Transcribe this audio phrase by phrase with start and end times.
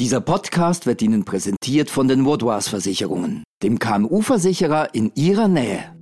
[0.00, 5.94] Dieser Podcast wird Ihnen präsentiert von den Woodwars Versicherungen, dem KMU-Versicherer in Ihrer Nähe.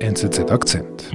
[0.00, 1.12] NZZ Akzent.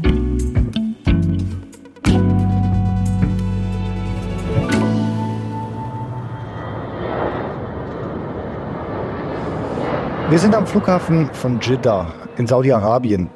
[10.29, 13.29] Wir sind am Flughafen von Jeddah in Saudi-Arabien.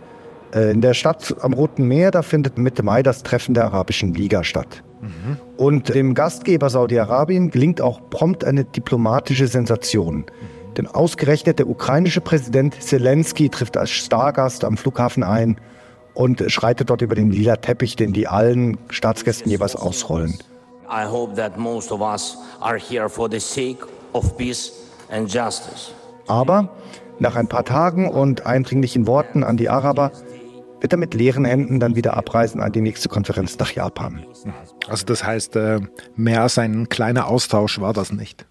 [0.54, 4.14] Äh, in der Stadt am Roten Meer, da findet Mitte Mai das Treffen der Arabischen
[4.14, 4.86] Liga statt.
[5.02, 5.38] Mhm.
[5.58, 10.26] Und dem Gastgeber Saudi-Arabien gelingt auch prompt eine diplomatische Sensation.
[10.78, 15.58] Denn ausgerechnet der ukrainische Präsident Zelensky trifft als Stargast am Flughafen ein
[16.14, 20.38] und schreitet dort über den lila Teppich, den die allen Staatsgästen jeweils ausrollen.
[20.90, 24.72] I hope that most of us are here for the sake of peace
[25.12, 25.92] and justice.
[26.28, 26.70] Aber
[27.20, 30.12] nach ein paar Tagen und eindringlichen Worten an die Araber
[30.82, 34.26] wird er mit leeren Händen dann wieder abreisen an die nächste Konferenz nach Japan.
[34.88, 35.80] Also das heißt, äh,
[36.16, 38.46] mehr als ein kleiner Austausch war das nicht.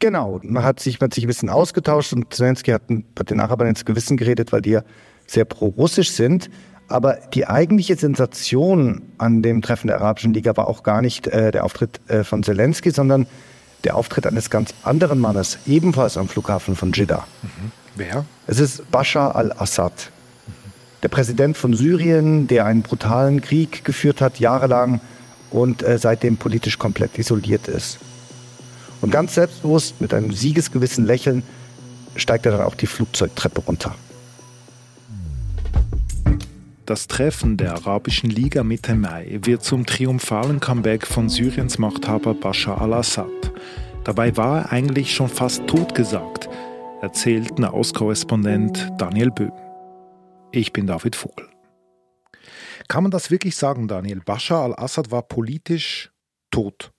[0.00, 3.68] Genau, man hat sich, man hat sich ein bisschen ausgetauscht und Zelensky hat den Arabern
[3.68, 4.82] ins Gewissen geredet, weil die ja
[5.26, 6.50] sehr pro-russisch sind.
[6.86, 11.50] Aber die eigentliche Sensation an dem Treffen der Arabischen Liga war auch gar nicht äh,
[11.50, 13.26] der Auftritt äh, von Zelensky, sondern
[13.84, 17.26] der Auftritt eines ganz anderen Mannes, ebenfalls am Flughafen von Jeddah.
[17.42, 17.72] Mhm.
[17.96, 18.24] Wer?
[18.46, 20.10] Es ist Bashar al-Assad
[21.02, 25.00] der Präsident von Syrien, der einen brutalen Krieg geführt hat, jahrelang
[25.50, 27.98] und äh, seitdem politisch komplett isoliert ist.
[29.00, 31.42] Und ganz selbstbewusst, mit einem siegesgewissen Lächeln,
[32.16, 33.94] steigt er dann auch die Flugzeugtreppe runter.
[36.84, 42.80] Das Treffen der Arabischen Liga Mitte Mai wird zum triumphalen Comeback von Syriens Machthaber Bashar
[42.80, 43.26] al-Assad.
[44.04, 46.48] Dabei war er eigentlich schon fast totgesagt,
[47.02, 49.67] erzählt Nahostkorrespondent Daniel Böhm.
[50.50, 51.46] Ich bin David Vogel.
[52.88, 54.20] Kann man das wirklich sagen, Daniel?
[54.24, 56.10] Bashar al-Assad war politisch
[56.50, 56.90] tot.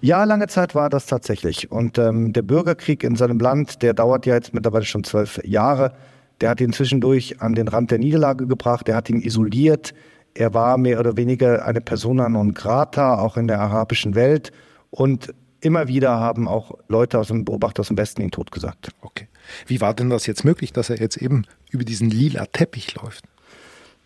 [0.00, 1.70] Ja, lange Zeit war das tatsächlich.
[1.70, 5.94] Und ähm, der Bürgerkrieg in seinem Land, der dauert ja jetzt mittlerweile schon zwölf Jahre.
[6.40, 9.92] Der hat ihn zwischendurch an den Rand der Niederlage gebracht, der hat ihn isoliert.
[10.34, 14.52] Er war mehr oder weniger eine Persona non grata, auch in der arabischen Welt.
[14.88, 18.90] Und immer wieder haben auch Leute aus dem Beobachter aus dem Westen ihn tot gesagt.
[19.00, 19.28] Okay.
[19.66, 23.24] Wie war denn das jetzt möglich, dass er jetzt eben über diesen lila Teppich läuft?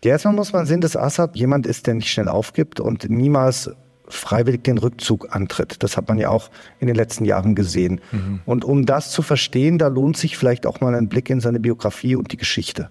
[0.03, 3.71] Ja, erstmal muss man sehen, dass Assad jemand ist, der nicht schnell aufgibt und niemals
[4.07, 5.81] freiwillig den Rückzug antritt.
[5.81, 8.01] Das hat man ja auch in den letzten Jahren gesehen.
[8.11, 8.39] Mhm.
[8.45, 11.59] Und um das zu verstehen, da lohnt sich vielleicht auch mal ein Blick in seine
[11.59, 12.89] Biografie und die Geschichte.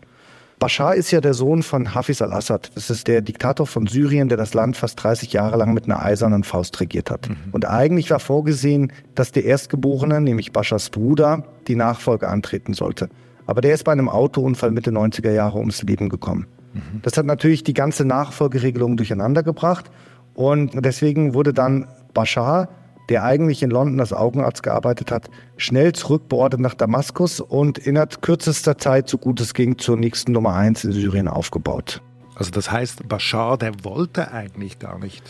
[0.59, 2.70] Bashar ist ja der Sohn von Hafiz al-Assad.
[2.75, 6.03] Das ist der Diktator von Syrien, der das Land fast 30 Jahre lang mit einer
[6.03, 7.28] eisernen Faust regiert hat.
[7.28, 7.37] Mhm.
[7.53, 13.09] Und eigentlich war vorgesehen, dass der Erstgeborene, nämlich Bashars Bruder, die Nachfolge antreten sollte.
[13.47, 16.47] Aber der ist bei einem Autounfall Mitte 90er Jahre ums Leben gekommen.
[16.72, 17.00] Mhm.
[17.03, 19.91] Das hat natürlich die ganze Nachfolgeregelung durcheinander gebracht.
[20.34, 22.69] Und deswegen wurde dann Bashar
[23.09, 28.78] der eigentlich in London als Augenarzt gearbeitet hat, schnell zurückbeordert nach Damaskus und innerhalb kürzester
[28.78, 32.03] Zeit, so gut es ging, zur nächsten Nummer eins in Syrien aufgebaut.
[32.37, 35.22] Also das heißt, Bashar, der wollte eigentlich gar nicht.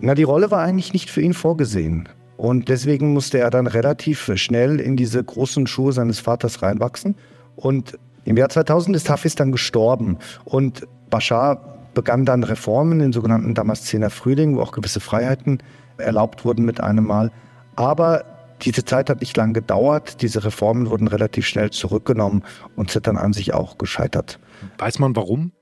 [0.00, 2.08] Na, die Rolle war eigentlich nicht für ihn vorgesehen.
[2.36, 7.14] Und deswegen musste er dann relativ schnell in diese großen Schuhe seines Vaters reinwachsen.
[7.54, 10.18] Und im Jahr 2000 ist Hafiz dann gestorben.
[10.44, 15.58] Und Bashar begann dann Reformen, den sogenannten Damaszener Frühling, wo auch gewisse Freiheiten
[16.02, 17.30] erlaubt wurden mit einem Mal.
[17.76, 18.24] Aber
[18.62, 20.22] diese Zeit hat nicht lang gedauert.
[20.22, 22.44] Diese Reformen wurden relativ schnell zurückgenommen
[22.76, 24.38] und sind dann an sich auch gescheitert.
[24.78, 25.52] Weiß man warum?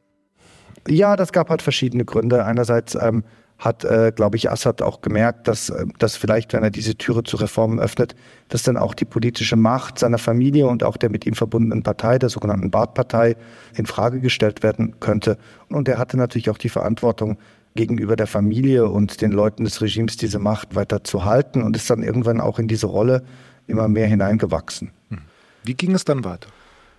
[0.89, 2.45] Ja, das gab halt verschiedene Gründe.
[2.45, 3.25] Einerseits ähm,
[3.61, 7.23] hat, äh, glaube ich, Assad auch gemerkt, dass, äh, dass vielleicht, wenn er diese Türe
[7.23, 8.15] zu Reformen öffnet,
[8.49, 12.19] dass dann auch die politische Macht seiner Familie und auch der mit ihm verbundenen Partei,
[12.19, 13.37] der sogenannten Baath-Partei,
[13.77, 15.37] in Frage gestellt werden könnte.
[15.69, 17.37] Und er hatte natürlich auch die Verantwortung,
[17.75, 21.89] gegenüber der Familie und den Leuten des Regimes diese Macht weiter zu halten und ist
[21.89, 23.23] dann irgendwann auch in diese Rolle
[23.67, 24.91] immer mehr hineingewachsen.
[25.11, 25.19] Hm.
[25.65, 26.49] Wie ging es dann weiter?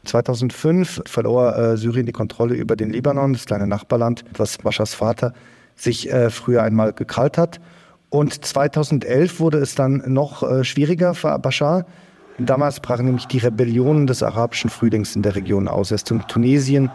[0.06, 5.34] 2005 verlor äh, Syrien die Kontrolle über den Libanon, das kleine Nachbarland, was Baschars Vater
[5.76, 7.59] sich äh, früher einmal gekrallt hat.
[8.09, 11.85] Und 2011 wurde es dann noch äh, schwieriger für Bashar.
[12.38, 15.91] Damals brachen nämlich die Rebellionen des arabischen Frühlings in der Region aus.
[15.91, 16.90] Erst in Tunesien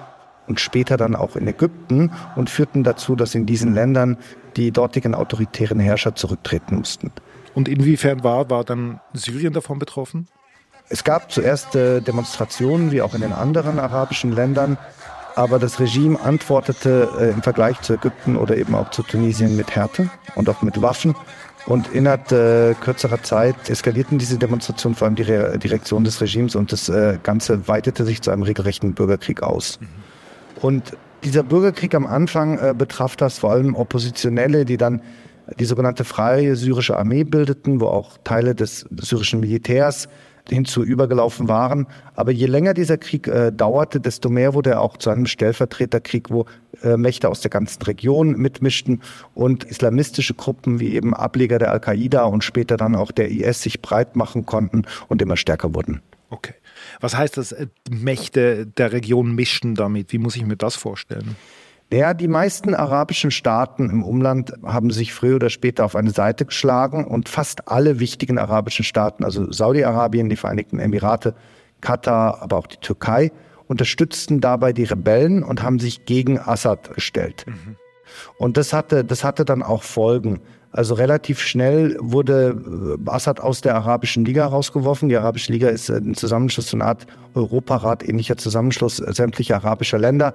[0.49, 4.17] und später dann auch in Ägypten und führten dazu, dass in diesen Ländern
[4.57, 7.13] die dortigen autoritären Herrscher zurücktreten mussten.
[7.55, 10.29] Und inwiefern war, war dann Syrien davon betroffen?
[10.89, 14.79] Es gab zuerst äh, Demonstrationen, wie auch in den anderen arabischen Ländern,
[15.35, 19.75] aber das Regime antwortete äh, im Vergleich zu Ägypten oder eben auch zu Tunesien mit
[19.75, 21.15] Härte und auch mit Waffen.
[21.67, 26.55] Und innerhalb äh, kürzerer Zeit eskalierten diese Demonstrationen, vor allem die Re Direktion des Regimes,
[26.55, 29.81] und das äh, Ganze weitete sich zu einem regelrechten Bürgerkrieg aus.
[29.81, 30.06] Mhm.
[30.61, 35.03] Und dieser Bürgerkrieg am Anfang äh, betraf das vor allem Oppositionelle, die dann
[35.59, 40.09] die sogenannte Freie Syrische Armee bildeten, wo auch Teile des syrischen Militärs
[40.49, 41.87] hinzu übergelaufen waren.
[42.15, 46.31] Aber je länger dieser Krieg äh, dauerte, desto mehr wurde er auch zu einem Stellvertreterkrieg,
[46.31, 46.47] wo
[46.83, 49.03] äh, Mächte aus der ganzen Region mitmischten
[49.35, 53.83] und islamistische Gruppen wie eben Ableger der Al-Qaida und später dann auch der IS sich
[53.83, 56.01] breit machen konnten und immer stärker wurden.
[56.31, 56.55] Okay.
[57.01, 60.13] Was heißt das, äh, Mächte der Region mischten damit?
[60.13, 61.37] Wie muss ich mir das vorstellen?
[61.93, 66.45] Ja, die meisten arabischen Staaten im Umland haben sich früher oder später auf eine Seite
[66.45, 71.37] geschlagen und fast alle wichtigen arabischen Staaten, also Saudi-Arabien, die Vereinigten Emirate,
[71.81, 73.31] Katar, aber auch die Türkei,
[73.69, 77.45] unterstützten dabei die Rebellen und haben sich gegen Assad gestellt.
[77.47, 77.77] Mhm.
[78.39, 80.41] Und das hatte, das hatte dann auch Folgen.
[80.77, 85.09] Also relativ schnell wurde äh, Assad aus der Arabischen Liga rausgeworfen.
[85.09, 90.35] Die Arabische Liga ist ein Zusammenschluss, so eine Art Europarat, ähnlicher Zusammenschluss sämtlicher arabischer Länder.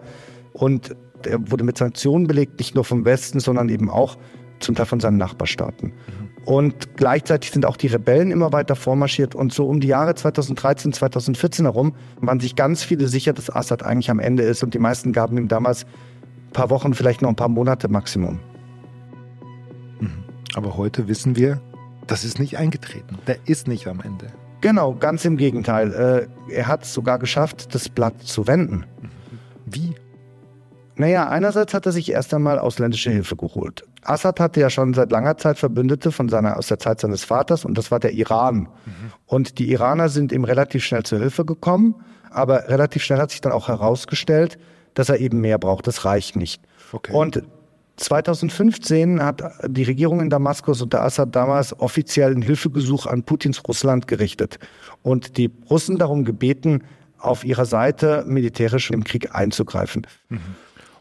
[0.53, 0.95] Und
[1.27, 4.17] er wurde mit Sanktionen belegt, nicht nur vom Westen, sondern eben auch
[4.59, 5.89] zum Teil von seinen Nachbarstaaten.
[5.89, 6.31] Mhm.
[6.45, 9.35] Und gleichzeitig sind auch die Rebellen immer weiter vormarschiert.
[9.35, 13.83] Und so um die Jahre 2013, 2014 herum waren sich ganz viele sicher, dass Assad
[13.83, 14.63] eigentlich am Ende ist.
[14.63, 18.39] Und die meisten gaben ihm damals ein paar Wochen, vielleicht noch ein paar Monate Maximum.
[20.55, 21.61] Aber heute wissen wir,
[22.07, 23.17] das ist nicht eingetreten.
[23.27, 24.27] Der ist nicht am Ende.
[24.61, 26.27] Genau, ganz im Gegenteil.
[26.49, 28.85] Äh, er hat es sogar geschafft, das Blatt zu wenden.
[29.65, 29.95] Wie?
[30.95, 33.83] Naja, einerseits hat er sich erst einmal ausländische Hilfe geholt.
[34.03, 37.65] Assad hatte ja schon seit langer Zeit Verbündete von seiner, aus der Zeit seines Vaters
[37.65, 38.67] und das war der Iran.
[38.85, 39.13] Mhm.
[39.25, 41.95] Und die Iraner sind ihm relativ schnell zur Hilfe gekommen,
[42.29, 44.57] aber relativ schnell hat sich dann auch herausgestellt,
[44.93, 45.87] dass er eben mehr braucht.
[45.87, 46.61] Das reicht nicht.
[46.91, 47.13] Okay.
[47.13, 47.43] Und
[48.01, 54.07] 2015 hat die Regierung in Damaskus unter Assad damals offiziell einen Hilfegesuch an Putins Russland
[54.07, 54.59] gerichtet
[55.03, 56.83] und die Russen darum gebeten,
[57.19, 60.07] auf ihrer Seite militärisch im Krieg einzugreifen.
[60.29, 60.39] Mhm.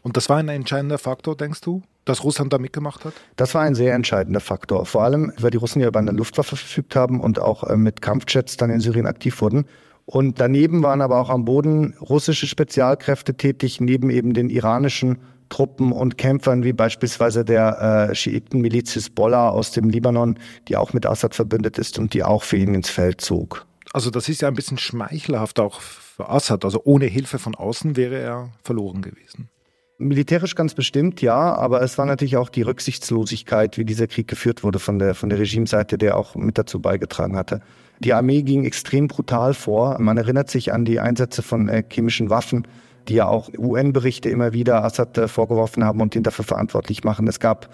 [0.03, 3.13] Und das war ein entscheidender Faktor, denkst du, dass Russland da mitgemacht hat?
[3.35, 4.85] Das war ein sehr entscheidender Faktor.
[4.85, 8.01] Vor allem, weil die Russen ja über eine Luftwaffe verfügt haben und auch äh, mit
[8.01, 9.65] Kampfjets dann in Syrien aktiv wurden.
[10.05, 15.19] Und daneben waren aber auch am Boden russische Spezialkräfte tätig, neben eben den iranischen
[15.51, 21.05] Truppen und Kämpfern wie beispielsweise der äh, Schiiten-Miliz Hezbollah aus dem Libanon, die auch mit
[21.05, 23.67] Assad verbündet ist und die auch für ihn ins Feld zog.
[23.93, 26.65] Also das ist ja ein bisschen schmeichelhaft auch für Assad.
[26.65, 29.49] Also ohne Hilfe von außen wäre er verloren gewesen.
[29.97, 34.63] Militärisch ganz bestimmt, ja, aber es war natürlich auch die Rücksichtslosigkeit, wie dieser Krieg geführt
[34.63, 37.61] wurde von der, von der Regimeseite, der auch mit dazu beigetragen hatte.
[37.99, 39.99] Die Armee ging extrem brutal vor.
[39.99, 42.67] Man erinnert sich an die Einsätze von äh, chemischen Waffen,
[43.07, 47.27] die ja auch UN-Berichte immer wieder Assad äh, vorgeworfen haben und ihn dafür verantwortlich machen.
[47.27, 47.69] Es gab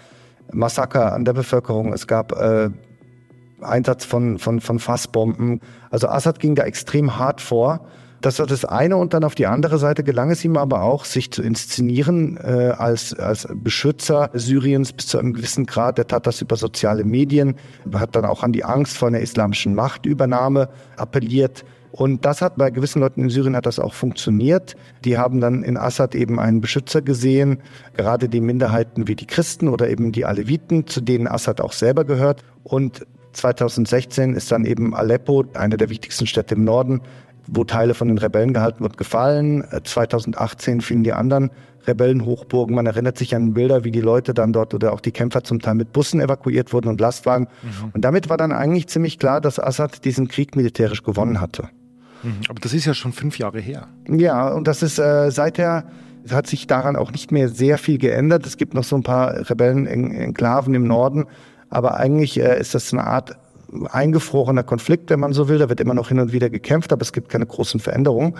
[0.52, 2.70] Massaker an der Bevölkerung, es gab äh,
[3.60, 5.60] Einsatz von, von, von Fassbomben.
[5.90, 7.86] Also Assad ging da extrem hart vor.
[8.20, 11.04] Das war das eine und dann auf die andere Seite gelang es ihm aber auch,
[11.04, 15.98] sich zu inszenieren äh, als, als Beschützer Syriens bis zu einem gewissen Grad.
[16.00, 17.54] Er tat das über soziale Medien,
[17.94, 21.64] hat dann auch an die Angst vor einer islamischen Machtübernahme appelliert.
[21.92, 24.76] Und das hat bei gewissen Leuten in Syrien hat das auch funktioniert.
[25.04, 27.58] Die haben dann in Assad eben einen Beschützer gesehen,
[27.96, 32.04] gerade die Minderheiten wie die Christen oder eben die Aleviten, zu denen Assad auch selber
[32.04, 32.44] gehört.
[32.62, 37.00] Und 2016 ist dann eben Aleppo, eine der wichtigsten Städte im Norden,
[37.46, 39.64] wo Teile von den Rebellen gehalten wird, gefallen.
[39.82, 41.50] 2018 äh, fielen die anderen
[41.86, 42.74] Rebellenhochburgen.
[42.74, 45.60] Man erinnert sich an Bilder, wie die Leute dann dort oder auch die Kämpfer zum
[45.60, 47.48] Teil mit Bussen evakuiert wurden und Lastwagen.
[47.62, 47.90] Mhm.
[47.94, 51.70] Und damit war dann eigentlich ziemlich klar, dass Assad diesen Krieg militärisch gewonnen hatte.
[52.22, 52.40] Mhm.
[52.48, 53.88] Aber das ist ja schon fünf Jahre her.
[54.08, 55.84] Ja, und das ist äh, seither
[56.30, 58.46] hat sich daran auch nicht mehr sehr viel geändert.
[58.46, 61.24] Es gibt noch so ein paar Rebellen-Enklaven im Norden,
[61.70, 63.36] aber eigentlich äh, ist das eine Art
[63.90, 65.58] eingefrorener Konflikt, wenn man so will.
[65.58, 68.34] Da wird immer noch hin und wieder gekämpft, aber es gibt keine großen Veränderungen.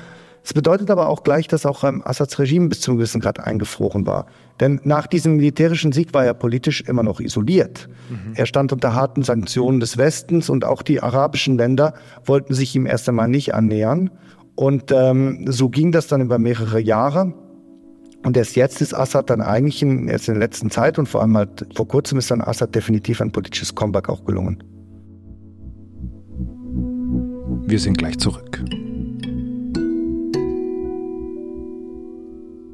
[0.44, 3.40] Es bedeutet aber auch gleich, dass auch ähm, Assads Regime bis zu einem gewissen Grad
[3.40, 4.26] eingefroren war.
[4.60, 7.88] Denn nach diesem militärischen Sieg war er politisch immer noch isoliert.
[8.10, 8.32] Mhm.
[8.34, 12.86] Er stand unter harten Sanktionen des Westens und auch die arabischen Länder wollten sich ihm
[12.86, 14.10] erst einmal nicht annähern.
[14.56, 17.34] Und ähm, so ging das dann über mehrere Jahre.
[18.24, 21.20] Und erst jetzt ist Assad dann eigentlich in, erst in der letzten Zeit und vor
[21.20, 24.62] allem halt vor kurzem ist dann Assad definitiv ein politisches Comeback auch gelungen.
[27.66, 28.64] Wir sind gleich zurück.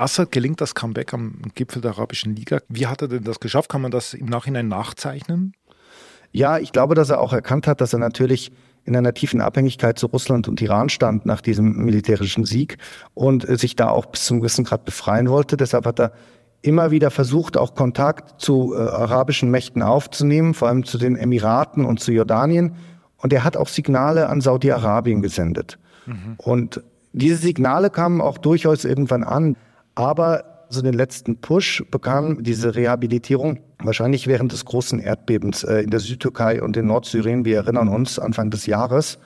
[0.00, 2.60] Assad gelingt das Comeback am Gipfel der Arabischen Liga.
[2.68, 3.68] Wie hat er denn das geschafft?
[3.68, 5.54] Kann man das im Nachhinein nachzeichnen?
[6.32, 8.50] Ja, ich glaube, dass er auch erkannt hat, dass er natürlich
[8.84, 12.78] in einer tiefen Abhängigkeit zu Russland und Iran stand nach diesem militärischen Sieg
[13.14, 15.56] und sich da auch bis zum gewissen Grad befreien wollte.
[15.56, 16.12] Deshalb hat er
[16.62, 21.84] immer wieder versucht, auch Kontakt zu äh, arabischen Mächten aufzunehmen, vor allem zu den Emiraten
[21.84, 22.76] und zu Jordanien.
[23.18, 25.78] Und er hat auch Signale an Saudi-Arabien gesendet.
[26.06, 26.34] Mhm.
[26.38, 29.56] Und diese Signale kamen auch durchaus irgendwann an.
[29.94, 35.90] Aber so den letzten Push bekam diese Rehabilitierung wahrscheinlich während des großen Erdbebens äh, in
[35.90, 37.44] der Südtürkei und in Nordsyrien.
[37.44, 39.18] Wir erinnern uns Anfang des Jahres.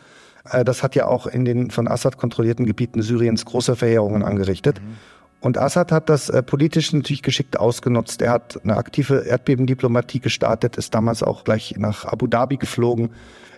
[0.51, 4.81] Äh, das hat ja auch in den von Assad kontrollierten Gebieten Syriens große Verheerungen angerichtet.
[4.81, 4.97] Mhm.
[5.45, 8.23] Und Assad hat das äh, politisch natürlich geschickt ausgenutzt.
[8.23, 13.11] Er hat eine aktive Erdbebendiplomatie gestartet, ist damals auch gleich nach Abu Dhabi geflogen,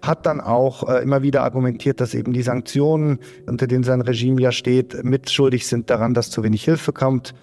[0.02, 4.42] hat dann auch äh, immer wieder argumentiert, dass eben die Sanktionen, unter denen sein Regime
[4.42, 7.34] ja steht, mitschuldig sind daran, dass zu wenig Hilfe kommt.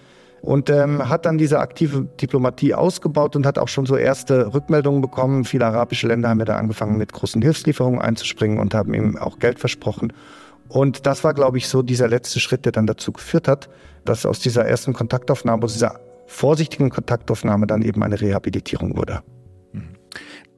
[0.42, 5.00] Und ähm, hat dann diese aktive Diplomatie ausgebaut und hat auch schon so erste Rückmeldungen
[5.00, 5.44] bekommen.
[5.44, 9.38] Viele arabische Länder haben ja da angefangen, mit großen Hilfslieferungen einzuspringen und haben ihm auch
[9.38, 10.12] Geld versprochen.
[10.74, 13.68] Und das war, glaube ich, so dieser letzte Schritt, der dann dazu geführt hat,
[14.04, 19.22] dass aus dieser ersten Kontaktaufnahme, aus dieser vorsichtigen Kontaktaufnahme dann eben eine Rehabilitierung wurde.
[19.70, 19.94] Mhm.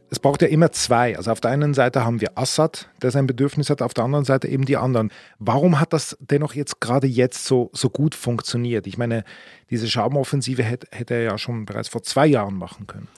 [0.09, 1.19] Es braucht ja immer zwei.
[1.19, 4.25] Also auf der einen Seite haben wir Assad, der sein Bedürfnis hat, auf der anderen
[4.25, 5.11] Seite eben die anderen.
[5.39, 8.87] Warum hat das dennoch jetzt gerade jetzt so, so gut funktioniert?
[8.87, 9.23] Ich meine,
[9.69, 13.09] diese Schamoffensive hätte, hätte er ja schon bereits vor zwei Jahren machen können.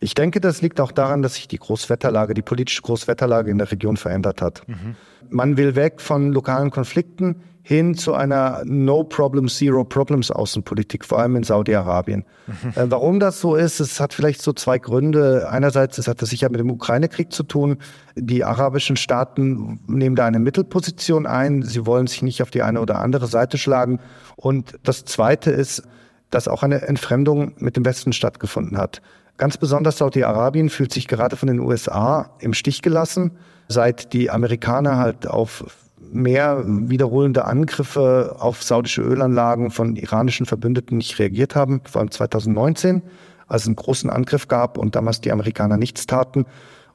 [0.00, 3.70] Ich denke, das liegt auch daran, dass sich die Großwetterlage, die politische Großwetterlage in der
[3.70, 4.62] Region verändert hat.
[4.66, 4.94] Mhm.
[5.28, 11.18] Man will weg von lokalen Konflikten hin zu einer No Problem, Zero Problems Außenpolitik, vor
[11.18, 12.24] allem in Saudi-Arabien.
[12.46, 12.70] Mhm.
[12.74, 15.48] Äh, warum das so ist, es hat vielleicht so zwei Gründe.
[15.50, 17.76] Einerseits, es hat das sicher mit dem Ukraine-Krieg zu tun.
[18.14, 21.62] Die arabischen Staaten nehmen da eine Mittelposition ein.
[21.62, 24.00] Sie wollen sich nicht auf die eine oder andere Seite schlagen.
[24.36, 25.82] Und das Zweite ist,
[26.30, 29.02] dass auch eine Entfremdung mit dem Westen stattgefunden hat.
[29.38, 34.96] Ganz besonders Saudi-Arabien fühlt sich gerade von den USA im Stich gelassen, seit die Amerikaner
[34.96, 35.64] halt auf
[36.12, 43.02] mehr wiederholende Angriffe auf saudische Ölanlagen von iranischen Verbündeten nicht reagiert haben, vor allem 2019,
[43.46, 46.44] als es einen großen Angriff gab und damals die Amerikaner nichts taten.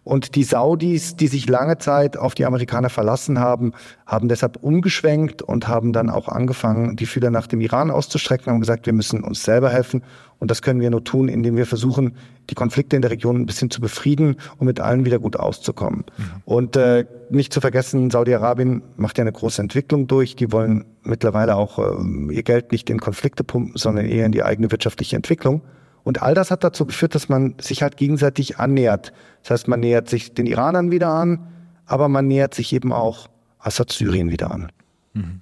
[0.04, 3.72] Und die Saudis, die sich lange Zeit auf die Amerikaner verlassen haben,
[4.06, 8.60] haben deshalb umgeschwenkt und haben dann auch angefangen, die Fühler nach dem Iran auszustrecken, haben
[8.60, 10.04] gesagt, wir müssen uns selber helfen.
[10.40, 12.18] Und das können wir nur tun, indem wir versuchen,
[12.50, 16.04] die Konflikte in der Region ein bisschen zu befrieden und mit allen wieder gut auszukommen.
[16.18, 16.24] Mhm.
[16.44, 20.36] Und äh, nicht zu vergessen, Saudi-Arabien macht ja eine große Entwicklung durch.
[20.36, 24.44] Die wollen mittlerweile auch äh, ihr Geld nicht in Konflikte pumpen, sondern eher in die
[24.44, 25.62] eigene wirtschaftliche Entwicklung.
[26.04, 29.14] Und all das hat dazu geführt, dass man sich halt gegenseitig annähert.
[29.42, 31.48] Das heißt, man nähert sich den Iranern wieder an,
[31.86, 33.30] aber man nähert sich eben auch
[33.60, 34.72] Assad Syrien wieder an.
[35.14, 35.42] Mhm.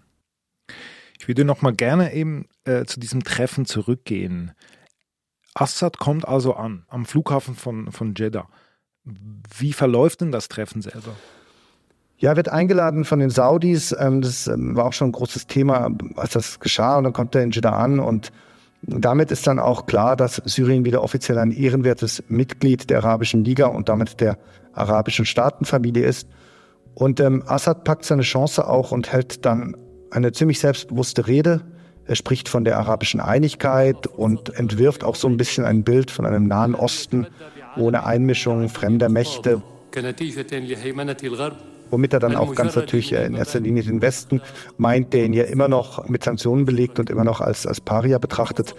[1.19, 4.51] Ich würde noch mal gerne eben äh, zu diesem Treffen zurückgehen.
[5.53, 8.47] Assad kommt also an am Flughafen von, von Jeddah.
[9.03, 11.15] Wie verläuft denn das Treffen selber?
[12.17, 13.95] Ja, wird eingeladen von den Saudis.
[13.97, 16.97] Ähm, das ähm, war auch schon ein großes Thema, als das geschah.
[16.97, 18.31] Und dann kommt er in Jeddah an und
[18.83, 23.67] damit ist dann auch klar, dass Syrien wieder offiziell ein ehrenwertes Mitglied der Arabischen Liga
[23.67, 24.37] und damit der
[24.73, 26.27] arabischen Staatenfamilie ist.
[26.93, 29.77] Und ähm, Assad packt seine Chance auch und hält dann
[30.09, 31.61] eine ziemlich selbstbewusste Rede.
[32.05, 36.25] Er spricht von der arabischen Einigkeit und entwirft auch so ein bisschen ein Bild von
[36.25, 37.27] einem Nahen Osten
[37.77, 39.61] ohne Einmischung fremder Mächte
[41.91, 44.41] womit er dann auch ganz natürlich in erster Linie den Westen
[44.77, 48.17] meint, der ihn ja immer noch mit Sanktionen belegt und immer noch als, als Paria
[48.17, 48.75] betrachtet.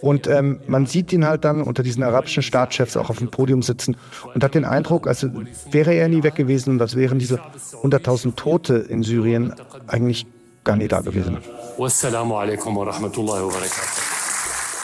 [0.00, 3.62] Und ähm, man sieht ihn halt dann unter diesen arabischen Staatschefs auch auf dem Podium
[3.62, 3.96] sitzen
[4.34, 5.26] und hat den Eindruck, als
[5.70, 7.40] wäre er nie weg gewesen und als wären diese
[7.82, 9.54] 100.000 Tote in Syrien
[9.86, 10.26] eigentlich
[10.64, 11.38] gar nie da gewesen.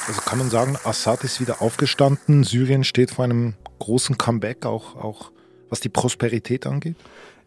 [0.06, 4.96] Also kann man sagen, Assad ist wieder aufgestanden, Syrien steht vor einem großen Comeback, auch,
[4.96, 5.30] auch
[5.68, 6.96] was die Prosperität angeht?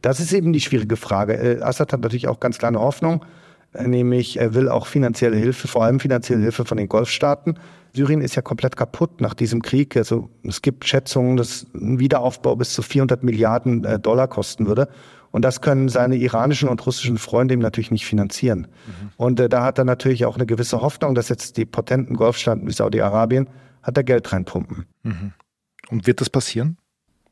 [0.03, 1.33] Das ist eben die schwierige Frage.
[1.33, 3.25] Äh, Assad hat natürlich auch ganz kleine Hoffnung,
[3.74, 7.57] äh, nämlich er will auch finanzielle Hilfe, vor allem finanzielle Hilfe von den Golfstaaten.
[7.95, 9.95] Syrien ist ja komplett kaputt nach diesem Krieg.
[9.95, 14.89] Also es gibt Schätzungen, dass ein Wiederaufbau bis zu 400 Milliarden äh, Dollar kosten würde.
[15.31, 18.67] Und das können seine iranischen und russischen Freunde ihm natürlich nicht finanzieren.
[18.86, 19.12] Mhm.
[19.15, 22.67] Und äh, da hat er natürlich auch eine gewisse Hoffnung, dass jetzt die potenten Golfstaaten
[22.67, 23.48] wie Saudi-Arabien
[23.81, 24.86] hat er Geld reinpumpen.
[25.03, 25.31] Mhm.
[25.89, 26.77] Und wird das passieren?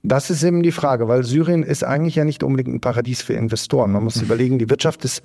[0.04, 3.34] Das ist eben die Frage, weil Syrien ist eigentlich ja nicht unbedingt ein Paradies für
[3.34, 3.92] Investoren.
[3.92, 4.24] Man muss mhm.
[4.24, 5.22] überlegen, die Wirtschaft ist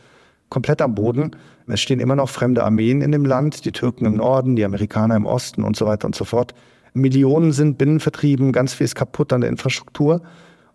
[0.49, 1.31] komplett am Boden.
[1.67, 5.17] Es stehen immer noch fremde Armeen in dem Land, die Türken im Norden, die Amerikaner
[5.17, 6.55] im Osten und so weiter und so fort.
[6.93, 10.23] Millionen sind binnenvertrieben, ganz viel ist kaputt an der Infrastruktur.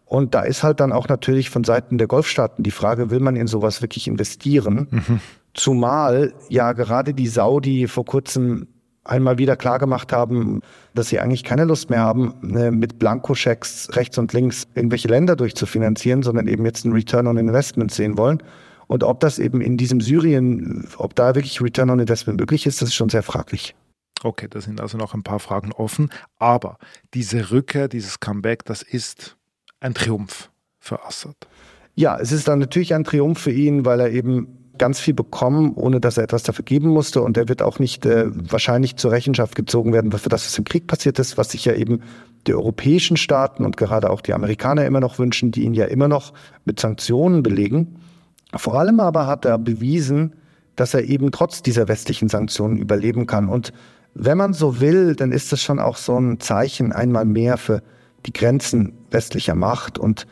[0.06, 3.38] Und da ist halt dann auch natürlich von Seiten der Golfstaaten die Frage, will man
[3.38, 4.88] in sowas wirklich investieren?
[4.92, 5.20] Mhm.
[5.54, 8.68] Zumal ja gerade die Saudi vor kurzem
[9.04, 10.62] einmal wieder klargemacht haben,
[10.94, 15.36] dass sie eigentlich keine Lust mehr haben, ne, mit Blankoschecks rechts und links irgendwelche Länder
[15.36, 18.44] durchzufinanzieren, sondern eben jetzt einen Return on Investment sehen wollen.
[18.88, 22.82] Und ob das eben in diesem Syrien, ob da wirklich Return on Investment möglich ist,
[22.82, 23.74] das ist schon sehr fraglich.
[24.24, 26.10] Okay, da sind also noch ein paar Fragen offen.
[26.38, 26.78] Aber
[27.14, 29.38] diese Rückkehr, dieses Comeback, das ist
[29.80, 31.36] ein Triumph für Assad.
[31.96, 35.74] Ja, es ist dann natürlich ein Triumph für ihn, weil er eben ganz viel bekommen,
[35.76, 37.22] ohne dass er etwas dafür geben musste.
[37.22, 40.64] Und er wird auch nicht äh, wahrscheinlich zur Rechenschaft gezogen werden für das, was im
[40.64, 42.02] Krieg passiert ist, was sich ja eben
[42.48, 46.08] die europäischen Staaten und gerade auch die Amerikaner immer noch wünschen, die ihn ja immer
[46.08, 46.34] noch
[46.66, 48.00] mit Sanktionen belegen.
[48.56, 50.34] Vor allem aber hat er bewiesen,
[50.76, 53.50] dass er eben trotz dieser westlichen Sanktionen überleben kann.
[53.50, 53.74] Und
[54.16, 57.84] wenn man so will, dann ist das schon auch so ein Zeichen einmal mehr für
[58.26, 60.26] die Grenzen westlicher Macht und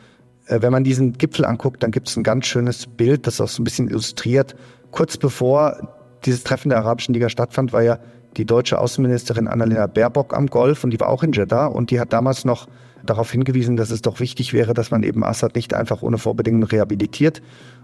[0.50, 3.62] wenn man diesen Gipfel anguckt, dann gibt es ein ganz schönes Bild, das auch so
[3.62, 4.56] ein bisschen illustriert.
[4.90, 7.98] Kurz bevor dieses Treffen der Arabischen Liga stattfand, war ja
[8.36, 12.00] die deutsche Außenministerin Annalena Baerbock am Golf und die war auch in Jeddah und die
[12.00, 12.68] hat damals noch
[13.04, 16.64] darauf hingewiesen, dass es doch wichtig wäre, dass man eben Assad nicht einfach ohne Vorbedingungen
[16.64, 17.40] rehabilitiert.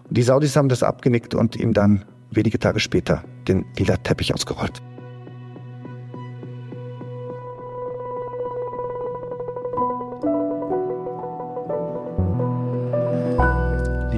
[0.08, 4.34] Und die Saudis haben das abgenickt und ihm dann wenige Tage später den lila Teppich
[4.34, 4.82] ausgerollt.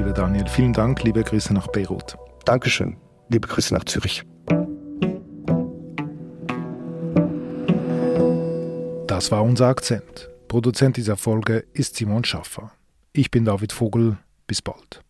[0.04, 0.46] Daniel.
[0.48, 2.16] Vielen Dank, liebe Grüße nach Beirut.
[2.44, 2.96] Dankeschön,
[3.28, 4.24] liebe Grüße nach Zürich.
[9.06, 10.30] Das war unser Akzent.
[10.46, 12.72] Produzent dieser Folge ist Simon Schaffer.
[13.12, 14.18] Ich bin David Vogel.
[14.46, 15.02] Bis bald.